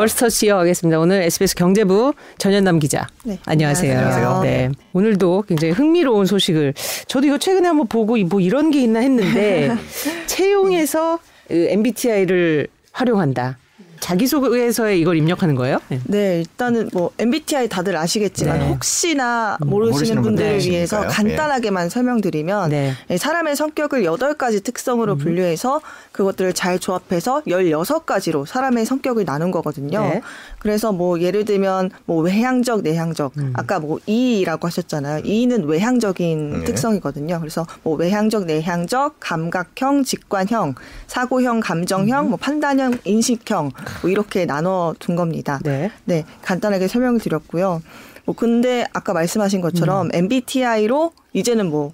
[0.00, 0.98] 멀스터치 이어가겠습니다.
[0.98, 3.06] 오늘 SBS 경제부 전현남 기자.
[3.22, 3.38] 네.
[3.44, 3.98] 안녕하세요.
[3.98, 4.40] 안녕하세요.
[4.42, 4.70] 네.
[4.94, 6.72] 오늘도 굉장히 흥미로운 소식을
[7.06, 9.76] 저도 이거 최근에 한번 보고 뭐 이런 게 있나 했는데
[10.26, 11.18] 채용에서
[11.50, 13.58] MBTI를 활용한다.
[14.00, 15.78] 자기소개서에 이걸 입력하는 거예요?
[15.88, 16.00] 네.
[16.04, 18.68] 네, 일단은 뭐 MBTI 다들 아시겠지만 네.
[18.68, 21.16] 혹시나 음, 모르시는 모르시는 분들을 분들 위해서 계시니까요.
[21.16, 22.94] 간단하게만 설명드리면 네.
[23.10, 25.80] 예, 사람의 성격을 여덟 가지 특성으로 분류해서
[26.20, 30.02] 그것들을 잘 조합해서 16가지로 사람의 성격을 나눈 거거든요.
[30.02, 30.20] 네.
[30.58, 33.32] 그래서 뭐 예를 들면 뭐 외향적, 내향적.
[33.54, 35.22] 아까 뭐 E라고 하셨잖아요.
[35.24, 36.64] E는 외향적인 네.
[36.64, 37.38] 특성이거든요.
[37.40, 40.74] 그래서 뭐 외향적, 내향적, 감각형, 직관형,
[41.06, 43.70] 사고형, 감정형, 뭐 판단형, 인식형
[44.02, 45.58] 뭐 이렇게 나눠 둔 겁니다.
[45.64, 45.90] 네.
[46.04, 47.80] 네, 간단하게 설명을 드렸고요.
[48.26, 51.92] 뭐 근데 아까 말씀하신 것처럼 MBTI로 이제는 뭐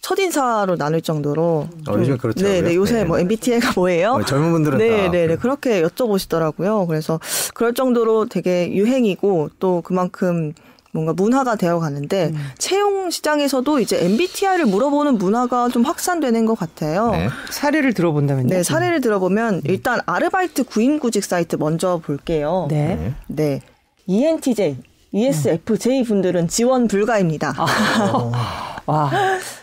[0.00, 2.62] 첫인사로 나눌 정도로 어, 요즘 그렇더라고요.
[2.62, 3.04] 네, 네, 요새 네.
[3.04, 4.12] 뭐 MBTI가 뭐예요?
[4.12, 5.36] 어, 젊은 분들은 네, 다 네, 네.
[5.36, 6.86] 그렇게 여쭤보시더라고요.
[6.86, 7.20] 그래서
[7.54, 10.52] 그럴 정도로 되게 유행이고 또 그만큼
[10.92, 12.50] 뭔가 문화가 되어 가는데 음.
[12.58, 17.12] 채용 시장에서도 이제 MBTI를 물어보는 문화가 좀 확산되는 것 같아요.
[17.12, 17.28] 네.
[17.50, 18.48] 사례를 들어본다면요?
[18.48, 22.66] 네, 사례를 들어보면 일단 아르바이트 구인구직 사이트 먼저 볼게요.
[22.70, 22.96] 네.
[22.96, 23.14] 네.
[23.28, 23.60] 네.
[24.06, 24.78] ENTJ,
[25.12, 27.54] ESFJ 분들은 지원 불가입니다.
[28.90, 29.10] 와.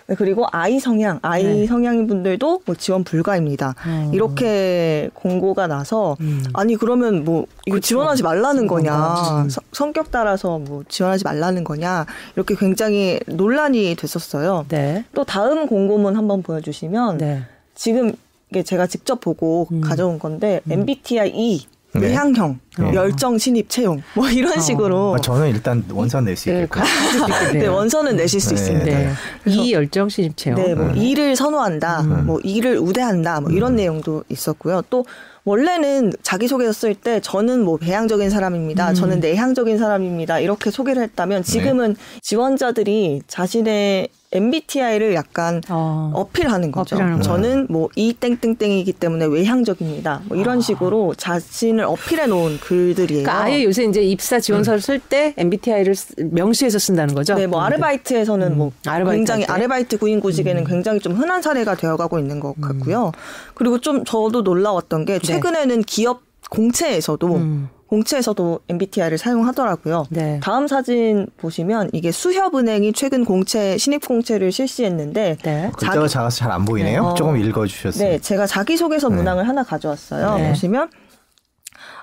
[0.08, 1.68] 네, 그리고 I 성향, I 네.
[1.68, 3.76] 성향인 분들도 뭐 지원 불가입니다.
[3.86, 4.12] 음.
[4.14, 6.16] 이렇게 공고가 나서
[6.54, 9.50] 아니 그러면 뭐 이거 지원하지 말라는 거냐, 음.
[9.50, 14.66] 성- 성격 따라서 뭐 지원하지 말라는 거냐 이렇게 굉장히 논란이 됐었어요.
[14.70, 15.04] 네.
[15.14, 17.44] 또 다음 공고문 한번 보여주시면 네.
[17.76, 18.14] 지금
[18.50, 19.82] 이게 제가 직접 보고 음.
[19.82, 22.08] 가져온 건데 MBTI E 네.
[22.08, 22.92] 외향형, 어.
[22.94, 27.74] 열정 신입 채용 뭐 이런 식으로 아, 저는 일단 원서 낼수 네, 수 네, 있겠네요.
[27.74, 28.56] 원서는 내실 수 네.
[28.56, 28.86] 있습니다.
[28.86, 29.14] 네.
[29.46, 30.62] 이 열정 신입 채용.
[30.62, 30.98] 네, 뭐 음.
[30.98, 34.84] 일을 선호한다, 뭐 일을 우대한다, 뭐 이런 내용도 있었고요.
[34.90, 35.06] 또
[35.46, 41.96] 원래는 자기소개서 쓸 때 저는 뭐 배향적인 사람입니다, 저는 내향적인 사람입니다 이렇게 소개를 했다면 지금은
[42.22, 46.12] 지원자들이 자신의 MBTI를 약간 어.
[46.14, 46.98] 어필하는 거죠.
[47.22, 50.22] 저는 뭐 이 땡땡땡이기 때문에 외향적입니다.
[50.26, 53.24] 뭐 이런 식으로 자신을 어필해 놓은 글들이에요.
[53.24, 55.96] 그러니까 아예 요새 이제 입사 지원서를 쓸때 MBTI를
[56.32, 57.34] 명시해서 쓴다는 거죠?
[57.36, 59.54] 네, 뭐 아르바이트에서는 뭐 아르바이트 굉장히 할 때?
[59.54, 63.14] 아르바이트 구인 구직에는 굉장히 좀 흔한 사례가 되어가고 있는 것 같고요.
[63.56, 67.70] 그리고 좀 저도 놀라웠던 게 최근에는 기업 공채에서도 음.
[67.90, 70.06] 공채에서도 MBTI를 사용하더라고요.
[70.10, 70.40] 네.
[70.44, 75.72] 다음 사진 보시면 이게 수협은행이 최근 공채 신입 공채를 실시했는데 네.
[75.78, 77.02] 글자가 작아서 잘 안 보이네요.
[77.02, 77.08] 네.
[77.10, 77.14] 어.
[77.14, 78.10] 조금 읽어주셨어요.
[78.10, 79.16] 네, 제가 자기소개서 네.
[79.18, 80.38] 문항을 하나 가져왔어요.
[80.38, 80.50] 네.
[80.50, 80.90] 보시면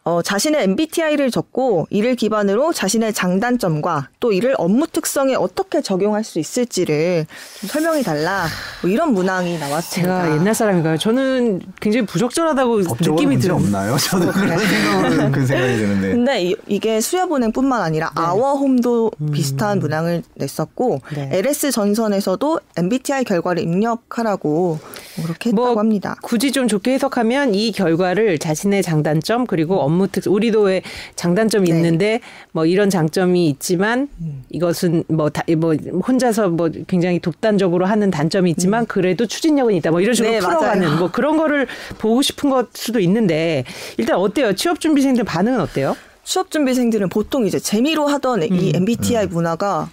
[0.06, 6.38] 어, 자신의 MBTI를 적고 이를 기반으로 자신의 장단점과 또 이를 업무 특성에 어떻게 적용할 수
[6.38, 7.26] 있을지를
[7.60, 8.47] 좀 설명해 달라.
[8.82, 10.25] 뭐 이런 문항이 나왔습니다.
[10.25, 10.98] 제가 옛날 사람인가요?
[10.98, 13.56] 저는 굉장히 부적절하다고 느낌이 문제 들어요.
[13.56, 13.97] 없나요?
[13.97, 16.09] 저도 그런 생각은 그 생각이 드는데.
[16.10, 21.31] 근데 이, 이게 수협은행뿐만 아니라 아워홈도 비슷한 문항을 냈었고 네.
[21.32, 24.78] LS 전선에서도 MBTI 결과를 입력하라고
[25.22, 26.16] 그렇게 했다고 뭐 합니다.
[26.22, 30.82] 굳이 좀 좋게 해석하면 이 결과를 자신의 장단점 그리고 업무 특 우리도 왜
[31.16, 31.76] 장단점이 네.
[31.76, 32.20] 있는데
[32.52, 34.08] 뭐 이런 장점이 있지만
[34.50, 35.75] 이것은 뭐, 다, 뭐
[36.06, 40.86] 혼자서 뭐 굉장히 독단적으로 하는 단점이 있지만 그래도 추진력은 있다 뭐 이런 식으로 네, 풀어가는
[40.86, 40.98] 맞아요.
[40.98, 41.66] 뭐 그런 거를
[41.98, 43.64] 보고 싶은 것 수도 있는데
[43.98, 45.96] 일단 어때요 취업 준비생들 반응은 어때요?
[46.25, 48.54] 취업 준비생들은 보통 이제 재미로 하던 음.
[48.54, 49.91] 이 MBTI 문화가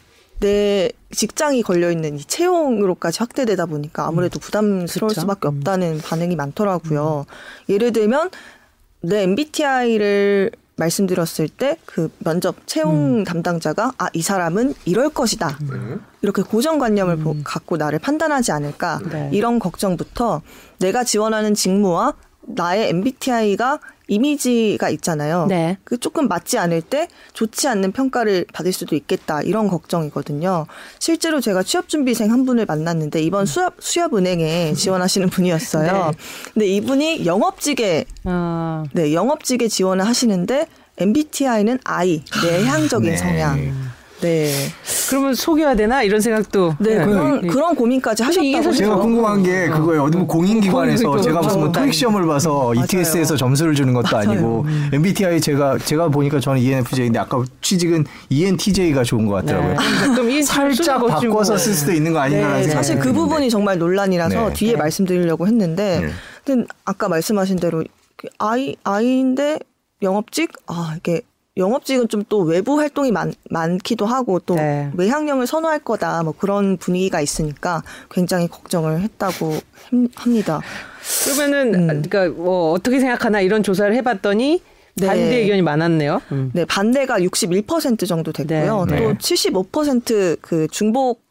[0.51, 5.21] 내 직장이 걸려 있는 이 채용으로까지 확대되다 보니까 아무래도 부담스러울 그쵸.
[5.21, 7.25] 수밖에 없다는 반응이 많더라고요.
[7.69, 8.31] 예를 들면
[9.01, 13.23] 내 MBTI를 말씀드렸을 때 그 면접 채용 음.
[13.23, 15.59] 담당자가 아 이 사람은 이럴 것이다
[16.23, 19.09] 이렇게 고정관념을 보- 갖고 나를 판단하지 않을까 음.
[19.09, 19.29] 네.
[19.31, 20.41] 이런 걱정부터
[20.79, 23.79] 내가 지원하는 직무와 나의 MBTI가
[24.11, 25.45] 이미지가 있잖아요.
[25.47, 25.77] 네.
[25.85, 30.67] 그 조금 맞지 않을 때 좋지 않는 평가를 받을 수도 있겠다 이런 걱정이거든요.
[30.99, 35.91] 실제로 제가 취업 준비생 한 분을 만났는데 이번 수협 수협은행에 지원하시는 분이었어요.
[36.11, 36.17] 네.
[36.53, 43.17] 근데 이분이 영업직에 어, 네 영업직에 지원을 하시는데 MBTI는 I 내향적인 네.
[43.17, 43.91] 성향.
[44.21, 44.51] 네.
[45.09, 47.05] 그러면 속여야 되나 이런 생각도 네, 네.
[47.05, 47.47] 그런, 네.
[47.47, 48.95] 그런 고민까지 하셨다고 제가.
[48.95, 50.03] 궁금한 게 그거예요.
[50.03, 54.15] 어디 뭐 공인기관에서 공인기관 제가 무슨 뭐 어, 토익 시험을 봐서 ETS에서 점수를 주는 것도
[54.15, 54.29] 맞아요.
[54.31, 59.73] 아니고 MBTI 제가 제가 보니까 저는 ENFJ인데 아까 취직은 ENTJ가 좋은 것 같더라고요.
[59.73, 60.13] 네.
[60.13, 63.11] 그럼 이 살짝 바꿔서 쓸 수도 있는 거 아닌가라는 네, 생각이 사실 그.
[63.11, 64.53] 부분이 정말 논란이라서 네.
[64.53, 64.77] 뒤에 네.
[64.77, 66.07] 말씀드리려고 했는데, 네.
[66.45, 67.83] 근데 아까 말씀하신 대로
[68.15, 69.59] 그 아이 아이인데
[70.01, 71.21] 영업직 아 이게
[71.57, 74.89] 영업직은 좀 또 외부 활동이 많, 많기도 하고 또 네.
[74.95, 79.57] 외향형을 선호할 거다 뭐 그런 분위기가 있으니까 굉장히 걱정을 했다고
[79.89, 80.61] 함- 합니다.
[81.25, 81.87] 그러면은 음.
[82.03, 84.61] 그러니까 뭐 어떻게 생각하나 이런 조사를 해봤더니
[84.95, 85.07] 네.
[85.07, 86.21] 반대 의견이 많았네요.
[86.31, 86.51] 음.
[86.53, 88.85] 네, 반대가 61% 정도 됐고요.
[88.85, 88.95] 네.
[88.95, 89.03] 네.
[89.07, 91.23] 또 75%그 중복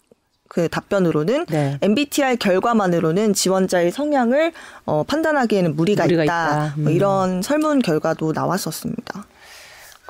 [0.48, 1.78] 그 답변으로는 네.
[1.80, 4.52] MBTI 결과만으로는 지원자의 성향을
[4.84, 6.46] 어, 판단하기에는 무리가, 무리가 있다.
[6.66, 6.74] 있다.
[6.76, 6.94] 뭐 음.
[6.96, 9.24] 이런 설문 결과도 나왔었습니다.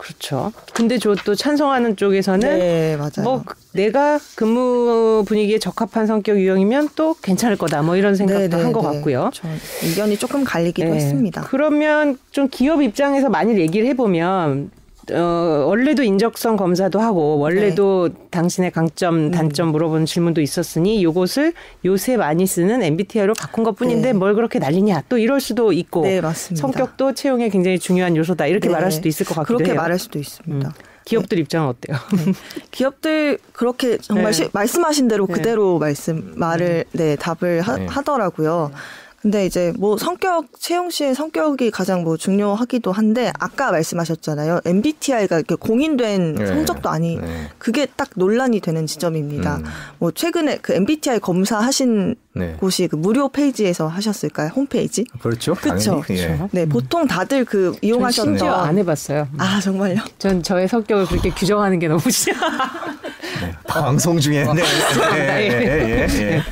[0.00, 0.52] 그렇죠.
[0.72, 3.22] 근데 저 또 찬성하는 쪽에서는 네, 맞아요.
[3.22, 3.44] 뭐
[3.74, 7.82] 내가 근무 분위기에 적합한 성격 유형이면 또 괜찮을 거다.
[7.82, 8.96] 뭐 이런 생각도 네, 네, 한것 네.
[8.96, 9.30] 같고요.
[9.34, 9.46] 저
[9.82, 10.96] 의견이 조금 갈리기도 네.
[10.96, 11.42] 했습니다.
[11.42, 14.70] 그러면 좀 기업 입장에서 만일 얘기를 해보면
[15.12, 18.14] 어, 원래도 인적성 검사도 하고 원래도 네.
[18.30, 19.30] 당신의 강점, 음.
[19.30, 21.52] 단점 물어보는 질문도 있었으니 요것을
[21.84, 24.18] 요새 많이 쓰는 MBTI로 바꾼 것 뿐인데 네.
[24.18, 26.60] 뭘 그렇게 난리냐 또 이럴 수도 있고 네, 맞습니다.
[26.60, 28.74] 성격도 채용에 굉장히 중요한 요소다 이렇게 네.
[28.74, 29.80] 말할 수도 있을 것 같기도 그렇게 해요.
[29.80, 30.68] 말할 수도 있습니다.
[30.68, 30.72] 음.
[31.04, 31.96] 기업들 입장은 어때요?
[32.70, 34.32] 기업들 그렇게 정말 네.
[34.32, 35.32] 시- 말씀하신 대로 네.
[35.34, 37.86] 그대로 말씀 말을 네 답을 하, 네.
[37.86, 38.70] 하더라고요.
[39.22, 44.60] 근데 이제 뭐 성격 채용 시의 성격이 가장 뭐 중요하기도 한데 아까 말씀하셨잖아요.
[44.64, 46.46] MBTI가 이렇게 공인된 네.
[46.46, 47.48] 성적도 아니 네.
[47.58, 49.58] 그게 딱 논란이 되는 지점입니다.
[49.58, 49.64] 음.
[49.98, 52.56] 뭐 최근에 그 MBTI 검사하신 네.
[52.58, 54.50] 곳이 그 무료 페이지에서 하셨을까요?
[54.56, 55.04] 홈페이지?
[55.20, 55.54] 그렇죠.
[55.54, 56.22] 당연히.
[56.22, 56.48] 예.
[56.52, 59.28] 네, 보통 다들 그전 이용하셨던 심지어 안 해봤어요.
[59.36, 60.00] 아 정말요?
[60.18, 62.36] 전 저의 성격을 그렇게 규정하는 게 너무 싫어.
[63.40, 63.52] 네.
[63.66, 64.62] 방송 중에 네.
[65.14, 66.42] 예, 예, 예, 예,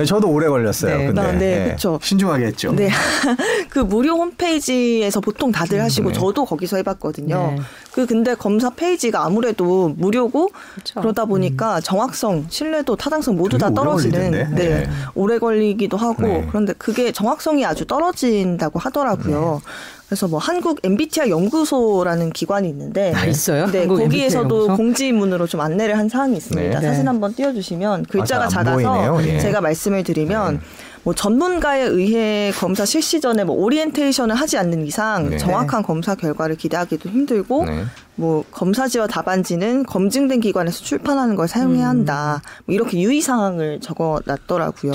[0.00, 0.04] 예.
[0.04, 0.96] 저도 오래 걸렸어요.
[0.96, 1.06] 네.
[1.06, 1.70] 근데 아, 네, 예.
[1.72, 1.98] 그쵸.
[2.02, 2.72] 신중하게 했죠.
[2.72, 2.88] 네.
[3.68, 6.14] 그 무료 홈페이지에서 보통 다들 하시고 네.
[6.14, 7.54] 저도 거기서 해봤거든요.
[7.56, 7.62] 네.
[7.92, 11.00] 그 근데 검사 페이지가 아무래도 무료고 그쵸.
[11.00, 14.62] 그러다 보니까 정확성, 신뢰도, 타당성 모두 다 오래 떨어지는 걸리던데.
[14.62, 14.80] 네.
[14.84, 14.90] 네.
[15.14, 16.46] 오래 걸리기도 하고 네.
[16.48, 19.60] 그런데 그게 정확성이 아주 떨어진다고 하더라고요.
[20.08, 20.14] 네.
[20.16, 23.70] 그래서 뭐 한국 MBTI 연구소라는 기관이 있는데 아, 있어요?
[23.70, 24.76] 네, 거기에서도?
[24.76, 26.80] 공지문으로 좀 안내를 한 사항이 있습니다.
[26.80, 26.86] 네.
[26.86, 27.08] 사진 네.
[27.08, 29.26] 한번 띄워주시면 글자가 아, 작아서.
[29.26, 29.38] 예.
[29.38, 30.60] 제가 말씀을 드리면 네.
[31.02, 35.38] 뭐 전문가에 의해 검사 실시 전에 뭐 오리엔테이션을 하지 않는 이상 네.
[35.38, 37.84] 정확한 검사 결과를 기대하기도 힘들고 네.
[38.14, 42.42] 뭐 검사지와 답안지는 검증된 기관에서 출판하는 걸 사용해야 한다.
[42.64, 44.92] 뭐 이렇게 유의 사항을 적어놨더라고요.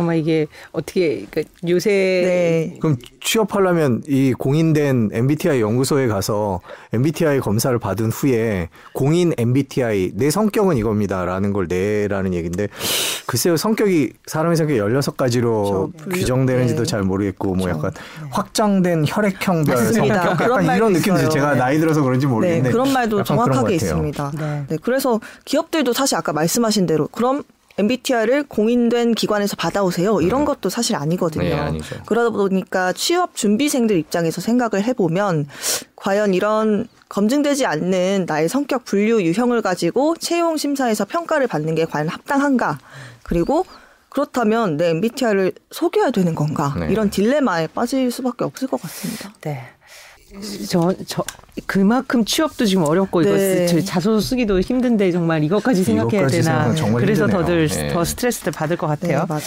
[0.00, 2.78] 정말 이게 어떻게 그러니까 요새 네.
[2.80, 6.60] 그럼 취업하려면 이 공인된 MBTI 연구소에 가서
[6.94, 12.68] MBTI 검사를 받은 후에 공인 MBTI 내 성격은 이겁니다라는 걸 내라는 얘기인데
[13.26, 16.10] 글쎄요 성격이 사람의 성격이 16가지로 그렇죠.
[16.10, 16.86] 규정되는지도 네.
[16.86, 17.78] 잘 모르겠고 뭐 그렇죠.
[17.78, 17.90] 약간
[18.30, 20.22] 확장된 혈액형별 맞습니다.
[20.22, 21.18] 성격 그런 약간 이런 느낌이.
[21.30, 21.58] 제가 네.
[21.58, 23.74] 나이 들어서 그런지 모르겠는데 네, 그런 말도 그런 것 정확하게 같아요.
[23.76, 24.32] 있습니다.
[24.38, 24.64] 네.
[24.68, 27.42] 네, 그래서 기업들도 사실 아까 말씀하신 대로 그럼
[27.80, 30.20] MBTI를 공인된 기관에서 받아오세요.
[30.20, 31.44] 이런 것도 사실 아니거든요.
[31.44, 31.96] 네, 아니죠.
[32.06, 35.48] 그러다 보니까 취업 준비생들 입장에서 생각을 해보면
[35.96, 42.08] 과연 이런 검증되지 않는 나의 성격 분류 유형을 가지고 채용 심사에서 평가를 받는 게 과연
[42.08, 42.78] 합당한가?
[43.22, 43.64] 그리고
[44.10, 46.74] 그렇다면 내 MBTI를 속여야 되는 건가?
[46.78, 46.88] 네.
[46.90, 49.32] 이런 딜레마에 빠질 수밖에 없을 것 같습니다.
[49.40, 49.68] 네.
[50.68, 51.24] 저, 저,
[51.66, 53.66] 그만큼 취업도 지금 어렵고, 이거 네.
[53.66, 56.72] 쓰- 저 자소서 쓰기도 힘든데, 정말 이것까지 생각해야 되나.
[56.98, 57.26] 그래서.
[57.26, 57.88] 더들, 네.
[57.92, 59.26] 더 스트레스를 받을 것 네, 같아요.
[59.28, 59.42] 맞아요.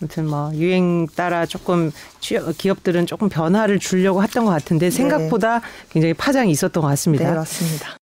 [0.00, 1.90] 아무튼 뭐, 유행 따라 조금,
[2.20, 5.60] 취업, 기업들은 조금 변화를 주려고 했던 것 같은데, 생각보다
[5.90, 7.30] 굉장히 파장이 있었던 것 같습니다.
[7.30, 7.97] 네, 맞습니다.